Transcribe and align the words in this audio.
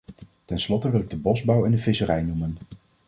Tenslotte 0.45 0.89
wil 0.89 0.99
ik 1.01 1.09
de 1.09 1.17
bosbouw 1.19 1.65
en 1.65 1.71
de 1.71 1.77
visserij 1.77 2.21
noemen. 2.21 2.57